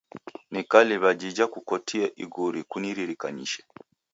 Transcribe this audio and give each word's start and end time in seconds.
Nikaliw'a 0.51 1.11
jija 1.19 1.45
kukotia 1.53 2.07
iguri 2.23 2.59
kuniririkanyishe. 2.71 3.61